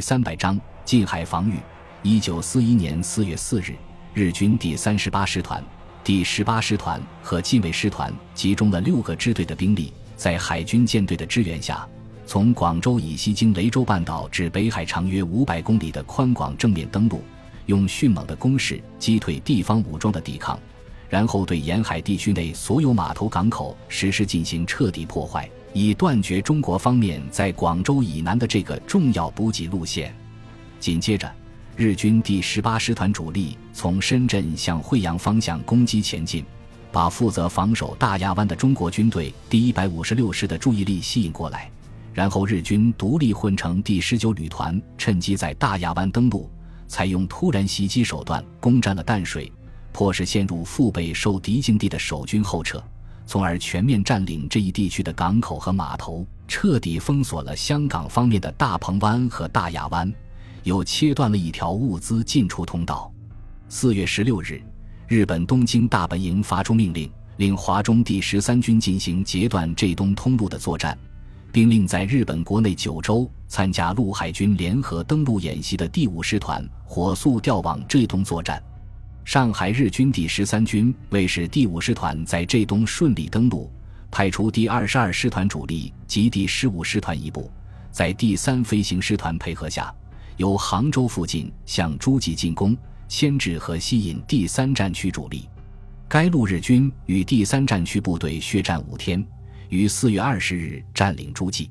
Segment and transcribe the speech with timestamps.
[0.00, 1.54] 三百章近海防御。
[2.02, 3.74] 一九四一年四月四日，
[4.14, 5.62] 日军第三十八师团、
[6.02, 11.86] 第十八师团和近卫师团集中了六个支队的兵力，在海军舰队的支援下，
[12.24, 17.22] 从广州以西经雷州半岛至北海长约五百公里的宽广正面登陆，
[17.66, 20.58] 用迅猛的攻势击退地方武装的抵抗，
[21.08, 30.14] 然后对沿海地区内所有码头港口实施进行彻底破坏，以断绝中国方面在广州以南的这个重要补给路线。
[30.78, 31.30] 紧接着。
[31.76, 36.44] 日军第十八师团主力从深圳向惠阳方向攻击前进，
[36.92, 41.70] 把负责防守大亚湾的中国军队第一百五十六师的注意力吸引过来。
[42.12, 46.50] 然后日军独立混成第十九旅团趁机在大亚湾登陆，
[46.86, 49.50] 采用突然袭击手段攻占了淡水，
[49.90, 52.82] 迫使陷入腹背受敌境地的守军后撤，
[53.30, 60.12] 从而全面占领这一地区的港口和码头，彻底封锁了香港方面的大鹏湾和大亚湾。
[60.64, 63.08] 又切断了一条物资进出通道。
[63.68, 64.60] 四月十六日，
[65.06, 70.98] 日本东京大本营发出命令，令华中第十三军进行截断浙东通路的作战，
[71.52, 78.60] 并令在日本国内九州参加陆海军联合登陆演习的第五师团火速调往浙东作战。
[79.30, 83.70] 上海日军第十三军为使第五师团在浙东顺利登陆，
[84.10, 87.48] 派出第二十二师团主力及第十五师团一部，
[87.92, 89.94] 在第三飞行师团配合下。
[90.36, 95.48] 由杭州附近向诸暨进攻，牵制和吸引第三战区主力。
[96.08, 99.24] 该路日军与第三战区部队血战五天，
[99.68, 101.70] 于四月二十日占领诸暨。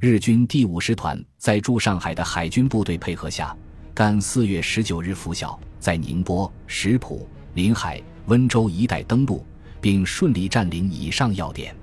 [0.00, 3.56] 日军第五师团在驻上海的海军部队配合下，
[3.94, 9.44] 干四月十九日拂晓，在宁波、石浦、临海、温州一带登陆，
[9.80, 11.74] 并顺利占领以上要点。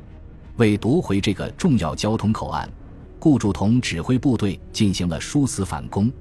[0.57, 2.69] 为夺回这个重要交通口岸。
[3.17, 6.11] 顾祝同指挥部队进行了殊死反攻，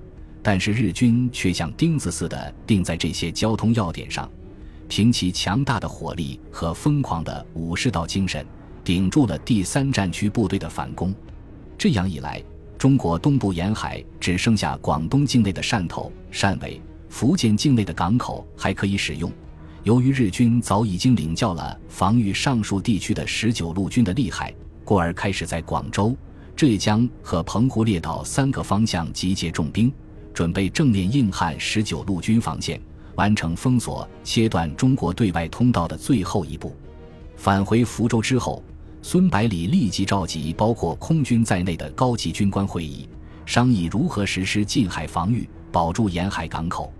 [0.42, 4.30] 但是日军却像钉子似的钉在这些交通要点上，
[4.88, 8.46] 凭其强大的火力和疯狂的武士道精神，
[8.82, 11.14] 顶住了第三战区部队的反攻。
[11.76, 12.42] 这样一来，
[12.78, 16.80] 中国东部沿海只剩下广东境内的汕头、汕尾、
[17.14, 19.30] 福建境内的港口还可以使用。
[19.84, 24.52] 由于日军早已经领教了防御上述地区的十九路军的厉害，
[24.84, 26.16] 故而开始在广州。
[26.56, 29.92] 浙江和澎湖列岛三个方向集结重兵，
[30.32, 32.80] 准备正面硬汉十九路军防线，
[33.14, 36.74] 完成封锁、切断中国对外通道的最后一步。
[37.36, 38.60] 返回福州之后，
[39.02, 43.08] 孙百里立即召集包括空军在内的高级军官会议，
[43.46, 46.92] 商议如何实施近海防御，保住沿海港口。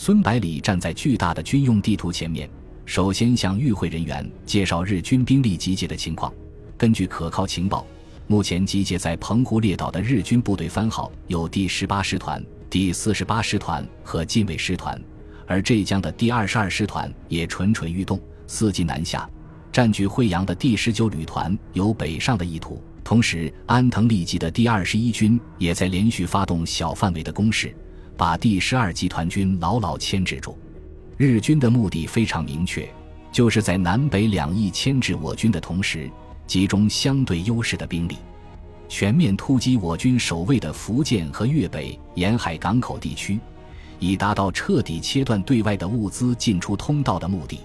[0.00, 2.48] 孙百里站在巨大的军用地图前面，
[2.86, 6.32] 首先向与会人员介绍日军兵力集结的情况。
[6.76, 7.84] 根据可靠情报。
[8.28, 14.96] 目前集结在澎湖列岛的日军部队番号有第十八师团、第四十八师团和近卫师团，
[15.48, 19.28] 而浙江的第二十二师团也蠢蠢欲动，伺机南下，
[19.72, 22.80] 占据惠阳的第十九旅团有北上的意图。
[23.02, 27.74] 同时，安藤利吉的第二十一军也在连续发动小范围的攻势，
[28.18, 30.58] 把第十二集团军牢牢牵制住。
[31.16, 32.92] 日军的目的非常明确，
[33.30, 36.10] 就是在南北两翼牵制我军的同时。
[36.44, 38.16] 集中相对优势的兵力，
[38.88, 43.38] 全面突击我军守卫的福建和粤北沿海港口地区，
[43.98, 47.60] 以达到彻底切断对外的物资进出通道的目的。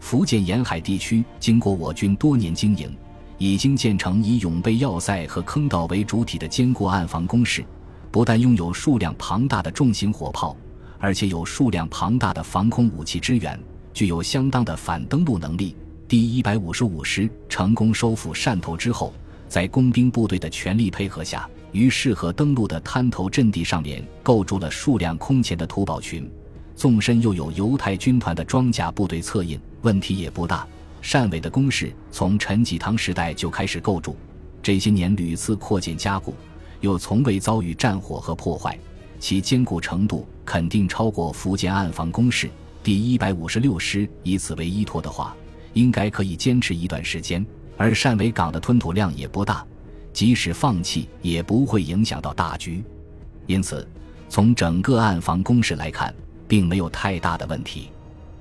[0.00, 2.94] 福建沿海地区经过我军多年经营，
[3.38, 7.64] 已经建成以永备要塞和坑道为主体的坚固岸防工事，
[8.10, 10.56] 不但拥有数量庞大的重型火炮，
[10.98, 13.58] 而且有数量庞大的防空武器支援，
[13.92, 15.76] 具有相当的反登陆能力。
[16.08, 19.14] 第一百五十五师成功收复汕头之后，
[19.48, 26.28] 在工兵部队的全力配合下，于适合登陆的滩头阵地上面构筑了数量空前的土堡群，
[26.74, 30.66] 纵深又有犹太军团的装甲部队策应，问题也不大。
[31.00, 34.16] 汕尾的工事从陈济棠时代就开始构筑，
[34.60, 36.34] 这些年屡次扩建加固，
[36.80, 38.78] 又从未遭遇战火和破坏，
[39.18, 42.50] 其坚固程度肯定超过福建岸防工事。
[42.82, 45.36] 第一百五十六师以此为依托的话。
[45.72, 47.46] 应该可以坚持一段时间，
[47.76, 49.64] 而汕尾港的吞吐量也不大，
[50.12, 52.82] 即使放弃也不会影响到大局。
[53.46, 53.88] 因此，
[54.28, 56.12] 从整个岸防工事来看，
[56.48, 57.88] 并没有太大的问题。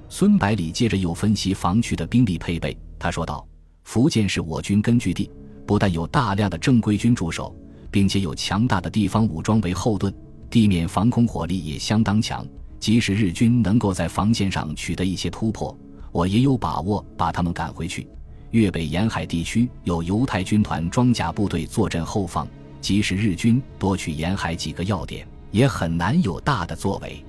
[0.09, 3.47] 孙百里接着又分析防区的兵力配备，他说道
[3.85, 5.29] ：“福建是我军根据地，
[5.67, 7.55] 不但有大量的正规军驻守，
[7.91, 10.13] 并且有强大的地方武装为后盾，
[10.49, 12.45] 地面防空火力也相当强。
[12.79, 15.77] 即使日军能够在防线上取得一些突破。”
[16.11, 18.07] 我也有把握把他们赶回去。
[18.49, 22.47] 粤北沿海地区有犹太军团装甲部队坐镇后方，
[22.81, 27.23] 即使日军夺取沿海几个要点，也很难有大的作为。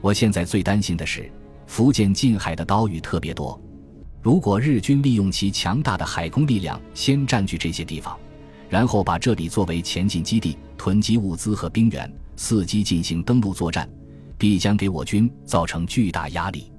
[0.00, 1.30] 我现在最担心的是，
[1.68, 3.60] 福建近海的岛屿特别多，
[4.20, 8.18] 如果日军利用其强大的海空力量先占据这些地方，
[8.68, 13.88] 然后把这里作为前进基地，囤积物资和兵员，伺机进行登陆作战，
[14.36, 16.70] 必将给我军造成巨大压力。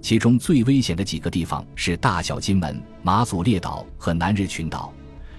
[0.00, 4.92] 其中最危险的几个地方是大小金门、马祖列岛和南日群岛。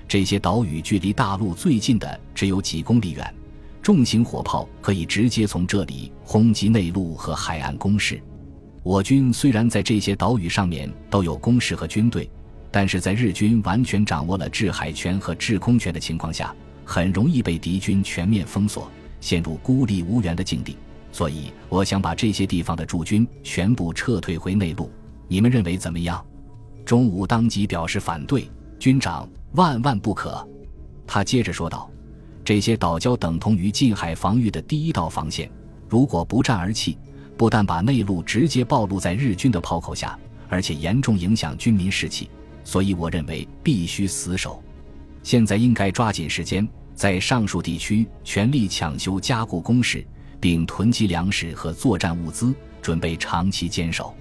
[0.08, 3.34] 这些岛屿距离大陆最近的只有几公里远，
[3.82, 8.22] 重型火炮可以直接从这里轰击内陆和海岸工事。
[8.84, 12.30] 我军虽然在这些岛屿上面都有工事和军队，
[12.72, 16.56] 但是在日军完全掌握了制海权和制空权的情况下，
[16.86, 18.90] 很容易被敌军全面封锁，
[19.20, 20.78] 陷入孤立无援的境地。
[21.12, 24.92] 所以，我想把这些地方的驻军全部撤退回内陆。
[25.28, 26.24] 你们认为怎么样？
[26.86, 28.50] 中武当即表示反对，
[28.80, 30.48] 军长万万不可。
[31.08, 31.90] 他接着说道
[32.46, 35.50] ：“这些岛礁等同于近海防御的第一道防线，
[35.88, 36.98] 如果不战而弃，
[37.36, 40.18] 不但把内陆直接暴露在日军的炮口下，
[40.48, 42.30] 而且严重影响军民士气。
[42.64, 44.64] 所以，我认为必须死守。
[45.24, 50.06] 现在应该抓紧时间，在上述地区全力抢修加固工事。”
[50.42, 54.16] 并囤积粮食和作战物资，准备长期坚守。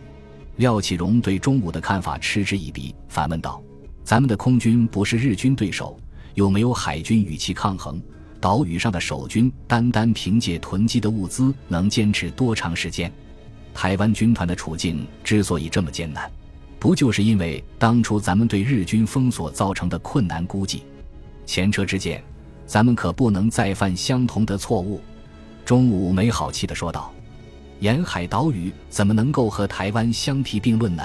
[0.57, 3.63] 廖启荣对中武的看法嗤之以鼻，反问道
[4.03, 5.97] ：“咱们的空军不是日军对手，
[6.35, 8.03] 又没有海军与其抗衡，
[8.41, 13.09] 岛屿上的守军单单凭借囤积的物资，能坚持多长时间？
[13.73, 16.29] 台湾军团的处境之所以这么艰难，
[16.79, 20.83] 不就是因为当初咱们对日军封锁造成的困难估计？
[21.45, 22.23] 前车之鉴，
[22.67, 25.01] 咱们可不能再犯相同的错误。”
[25.65, 27.13] 中午没好气地说道
[27.81, 31.03] ：“沿海岛屿怎么能够和台湾相提并论呢？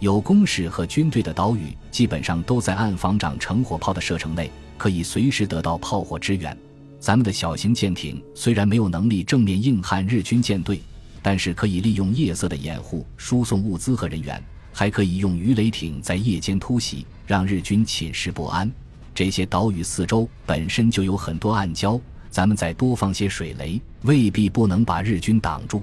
[0.00, 6.56] 有工事和军队的岛屿，基本上都在岸防长乘火炮的射程内，可以随时得到炮火支援。
[6.98, 10.80] 咱们的小型舰艇虽然没有能力正面硬汉日军舰队，
[11.22, 14.42] 但是可以利用夜色的掩护输送物资和人员，
[14.74, 18.70] 还可以用鱼雷艇在夜间突袭，让日军寝食不安。
[19.14, 21.98] 这些岛屿四周本身就有很多暗礁。”
[22.28, 25.80] 咱们再多放些水雷，未必不能把日军挡住。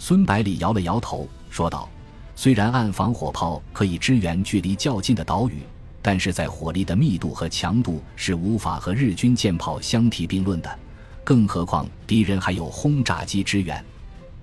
[0.00, 1.88] 孙百里摇了摇头，说道
[2.34, 5.60] ：“虽然岸防火炮可以支援距离较近的岛屿，
[6.02, 10.78] 但是在火力的密度和强度是无法和日军舰炮相提并论的。
[11.22, 13.80] 更何况敌人还有轰炸机支援。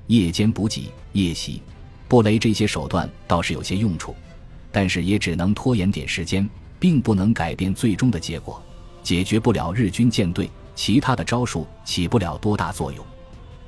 [0.07, 1.62] 夜间补给、夜袭、
[2.08, 4.16] 布雷这些手段倒是有些用处，
[4.72, 6.48] 但是也只能拖延点时间，
[6.80, 8.62] 并不能改变最终的结果，
[9.02, 13.06] 解决不了日军舰队。”其他的招数起不了多大作用。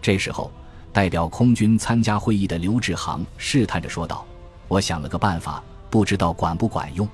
[0.02, 0.52] 这时候，
[0.92, 4.26] 代表空军参加会议的刘志航试探着说道
[4.68, 7.08] ：“我想了个办法，不知道管不管用。”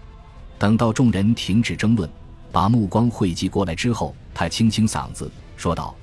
[0.57, 2.09] 等到众人停止争论，
[2.53, 5.93] 把目光汇集过来之后，他清清嗓子说道：“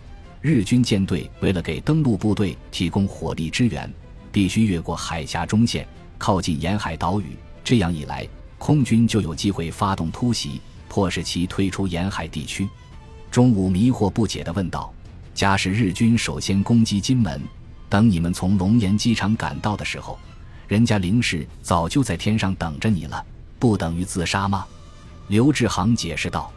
[0.43, 3.91] 日军舰队为了给登陆部队提供火力支援，
[4.33, 5.87] 必须越过海峡中线，
[6.17, 7.37] 靠近沿海岛屿。
[7.63, 8.27] 这样一来，
[8.59, 12.69] 空军就有机会发动突袭，迫使其退出沿海地区。”
[13.31, 14.93] 中午迷惑不解地问道
[15.35, 17.41] ：“假使日军首先攻击金门，
[17.89, 20.19] 等你们从龙岩机场赶到的时候，
[20.67, 23.25] 人家林氏早就在天上等着你了，
[23.59, 24.67] 不等于自杀吗？”
[25.29, 26.51] 刘志航解释道：“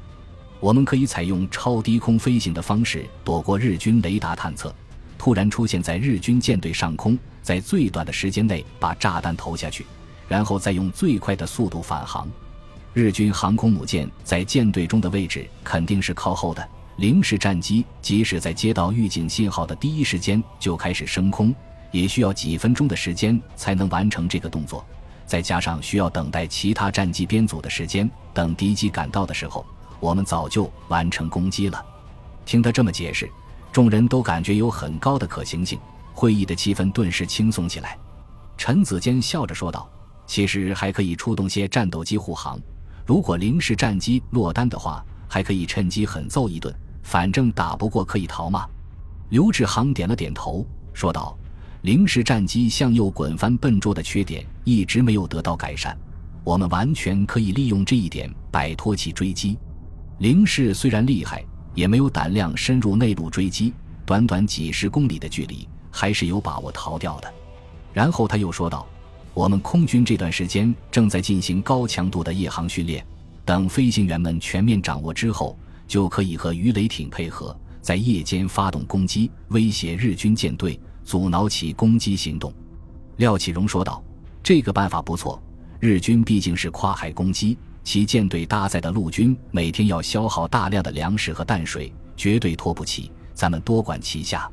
[0.61, 4.73] 我们可以采用超低空飞行的方式躲过日军雷达探测，
[5.17, 9.85] 突然出现在日军舰队上空，在最短的时间内把炸弹投下去，
[10.27, 12.27] 然后再用最快的速度返航。”
[12.93, 16.67] 日军航空母舰在舰队中的位置肯定是靠后的，
[16.97, 21.55] 零式战机即使在接到预警信号的第一时间就开始升空，
[21.91, 24.85] 也需要几分钟的时间才能完成这个动作。
[25.25, 29.65] 再加上需要等待其他战机编组的时间，等敌机赶到的时候，
[30.01, 31.81] 我们早就完成攻击了。
[32.45, 33.31] 听他这么解释，
[33.71, 35.79] 众人都感觉有很高的可行性，
[36.13, 37.97] 会议的气氛顿时轻松起来。
[38.57, 39.89] 陈子坚笑着说道
[40.27, 42.59] ：“其实还可以出动些战斗机护航。”
[43.05, 48.65] 如果零式战机落单的话，还可以趁机狠揍一顿，反正打不过可以逃嘛。
[49.29, 51.37] 刘志航点了点头，说道
[51.81, 55.97] ：“零式战机向右滚翻笨拙的缺点一直没有得到改善，
[56.43, 59.57] 我们完全可以利用这一点摆脱其追击。
[60.19, 63.73] 零式虽然厉害，也没有胆量深入内陆追击，
[64.05, 67.31] 短短几十公里的距离，还是有把握逃掉的。”
[67.93, 68.87] 然后他又说道。
[69.33, 73.01] 我们空军这段时间正在进行高强度的夜航训练，
[73.45, 75.57] 等飞行员们全面掌握之后，
[75.87, 82.53] 就可以和鱼雷艇配合，在夜间发动攻击，威胁日军舰队，阻挠其攻击行动。
[83.15, 84.03] 廖启荣说道
[84.43, 85.41] ：“这个办法不错，
[85.79, 93.09] 日军毕竟是跨海攻击，其舰队搭载的陆军每天要消耗大量的粮食和淡水，绝对拖不起。
[93.33, 94.51] 咱们多管齐下，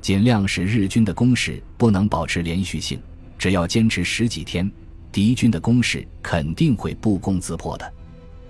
[0.00, 3.00] 尽量使日军的攻势不能保持连续性。
[3.38, 4.70] 只要坚持十几天，
[5.10, 7.92] 敌军的攻势肯定会不攻自破的。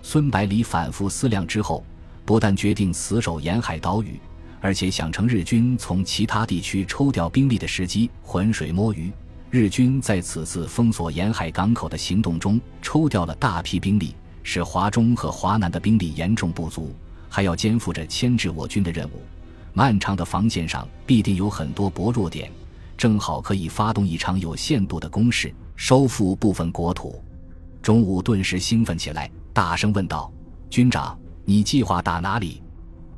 [0.02, 1.85] 孙百里反复思量之后，
[2.25, 4.19] 不但决定死守沿海岛屿，
[4.61, 9.12] 而且想乘日军从其他地区抽调兵力的时机浑水摸鱼。
[9.50, 16.95] 日军在此次封锁沿海港口的行动中抽调了大批兵力，使华中和华南的兵力严重不足，
[17.28, 19.21] 还要肩负着牵制我军的任务。
[19.72, 22.50] 漫长的防线上必定有很多薄弱点，
[22.96, 27.22] 正好可以发动一场有限度的攻势，收复部分国土。
[27.82, 30.30] 中午顿时兴奋起来，大声问道
[30.68, 32.62] ：“军长，你计划打哪里？”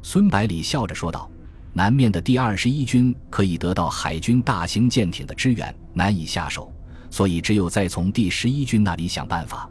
[0.02, 1.28] 孙百里笑着说道。
[1.74, 6.70] 南面的第二十一军可以得到海军大型舰艇的支援，难以下手，
[7.08, 9.66] 所以只有再从第十一军那里想办法。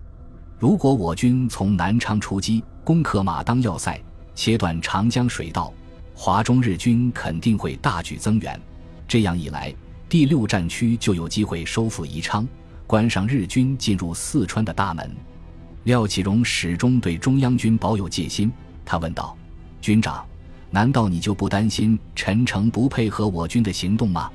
[0.57, 4.01] 如果我军从南昌出击，攻克马当要塞，
[4.33, 5.71] 切断长江水道，
[6.23, 8.61] 华中日军肯定会大举增援。
[9.07, 9.73] 这样一来，
[10.07, 12.47] 第六战区就有机会收复宜昌，
[12.85, 15.15] 关上日军进入四川的大门。
[15.85, 18.51] 廖启荣始终对中央军保有戒心，
[18.85, 19.35] 他问道
[19.81, 20.23] ：“军长。”
[20.69, 24.29] 难道你就不担心陈诚不配合我军的行动吗？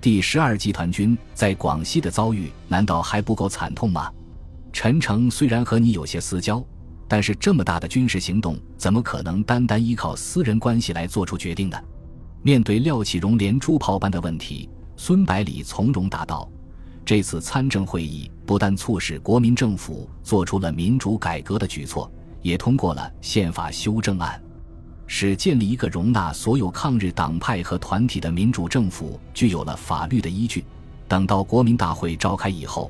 [0.00, 4.10] 第十二集团军在广西的遭遇难道还不够惨痛吗？
[4.72, 6.60] 陈诚虽然和你有些私交，
[7.10, 11.76] 但是这么大的军事行动，怎么可能单单依靠私人关系来做出决定呢？
[12.40, 16.48] 面对廖启荣连珠炮般的问题，孙百里从容答道
[17.04, 22.08] ：“这次参政会议不但促使国民政府做出了民主改革的举措，
[22.42, 24.40] 也通过了宪法修正案。”
[25.08, 30.64] 使建立一个容纳所有抗日党派和团体的民主政府具有了法律的依据。
[31.08, 32.88] 等到国民大会召开以后，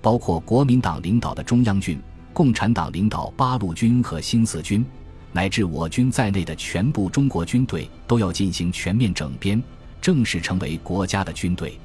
[0.00, 2.02] 包括国民党领导的中央军、
[2.32, 4.84] 共产党领导八路军和新四军，
[5.32, 9.62] 乃至我军在内的全部中国军队都要进行全面整编，
[10.00, 11.78] 正式成为国家的军队。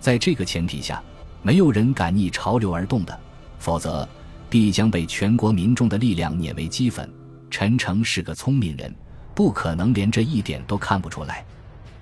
[0.00, 1.02] 在这个前提下，
[1.42, 3.18] 没有人敢逆潮流而动的，
[3.58, 4.08] 否则
[4.50, 7.08] 必将被全国民众的力量碾为齑粉。
[7.50, 8.94] 陈诚是个聪明人。
[9.34, 11.44] 不可能连这一点都看不出来。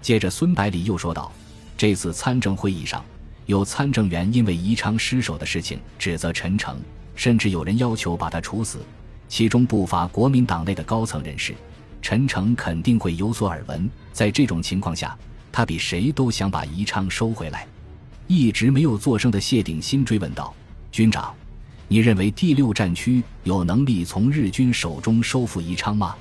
[0.03, 1.33] 接着，孙百里又说道
[1.79, 3.03] ：“这次参政会议上，
[3.47, 6.79] 有参政员因为宜昌失守的事情指责陈诚，
[7.15, 8.79] 甚至有人要求把他处死，
[9.29, 11.55] 其中不乏国民党内的高层人士。
[12.01, 13.89] 陈诚肯定会有所耳闻。
[14.13, 15.17] 在这种情况下，
[15.53, 17.67] 他比谁都想把宜昌收回来。”
[18.27, 20.55] 一直没有作声的谢鼎新追问道
[20.91, 21.35] ：“军长，
[21.87, 26.17] 你认为第六战区有能力从日军手中收复宜昌吗？”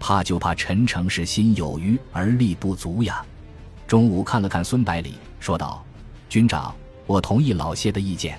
[0.00, 3.24] 怕就怕陈诚是心有余而力不足呀。
[3.86, 5.84] 中午看了看孙百里，说道
[6.28, 6.74] ：“军长，
[7.06, 8.36] 我同意老谢的意见。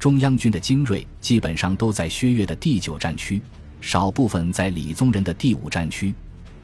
[0.00, 3.38] 中央军的精锐基本上都在薛岳的第九战区，
[3.82, 6.14] 少部分在李宗仁的第五战区。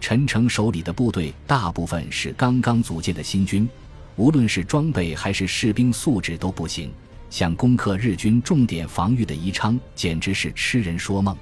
[0.00, 3.68] 陈诚手里的部队大部分是刚刚组建的新军，
[4.16, 6.90] 无论是装备还是士兵素质都不行。
[7.28, 11.36] 想攻克日军重点防御的宜昌，简直是痴人说梦。”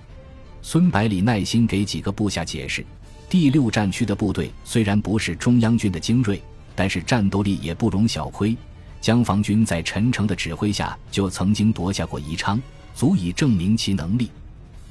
[0.62, 2.84] 孙百里耐心给几个部下解释：
[3.30, 6.42] 第六战区的部队虽然不是中央军的精锐，
[6.74, 8.56] 但是战斗力也不容小窥。
[9.04, 12.58] 江防军在陈诚的指挥下就曾经夺下过宜昌，
[12.94, 14.30] 足以证明其能力。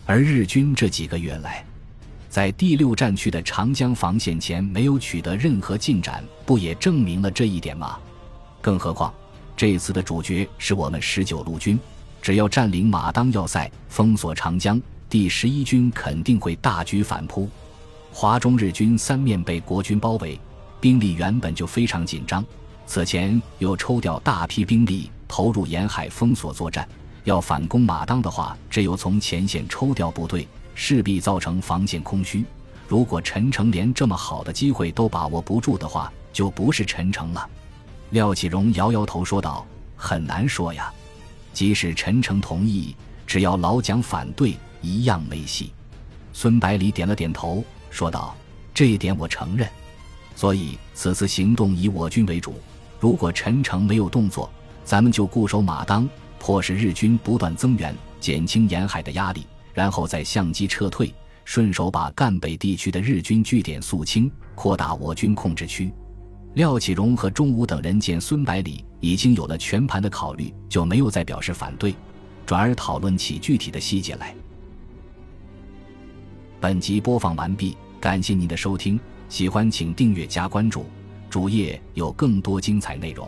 [0.06, 1.66] 而日军这几个月来，
[2.30, 7.98] 在第六战区的长江防线前没有取得任何进展，不也证明了这一点吗？
[8.62, 9.12] 更何况，
[9.58, 11.80] 这次的主角是我们十九路军，
[12.22, 14.80] 只要占领马当要塞，封锁长江。
[15.10, 17.50] 第十一军肯定会大举反扑，
[18.12, 20.40] 华中日军三面被国军包围，
[20.80, 22.46] 兵力原本就非常紧张，
[22.86, 26.88] 此前又抽调大批兵力投入沿海封锁作战，
[27.24, 32.46] 要反攻马当的话，只有从前线抽调部队，势必造成防线空虚。
[32.88, 37.50] 如果陈诚连这么好的机会都把握不住的话，就不是陈诚了。
[38.12, 40.94] 廖启荣摇摇头说道：“很难说呀，
[41.54, 45.72] 即使陈诚同意，只要老蒋反对。”一样没戏。
[46.34, 48.36] 孙百里点了点头，说道
[48.76, 49.66] ：“这一点我承认。
[50.36, 52.60] 所以此次行动以我军为主。
[53.04, 54.50] 如果陈诚没有动作，
[54.86, 56.08] 咱们就固守马当，
[56.40, 65.92] 迫使日军不断增援，减轻沿海的压力，然后再相机撤退，顺手把赣北地区的日军据点肃清，扩大我军控制区。”
[66.56, 71.94] 廖启荣和钟武等人见孙百里已经有了全盘的考虑，就没有再表示反对，
[72.46, 74.34] 转而讨论起具体的细节来。
[76.62, 80.86] 本集播放完毕，感谢您的收听，喜欢请订阅加关注，
[81.34, 83.28] 主页有更多精彩内容。